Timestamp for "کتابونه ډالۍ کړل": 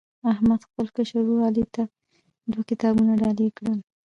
2.69-3.79